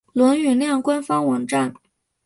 [0.13, 1.75] 伦永亮官方网站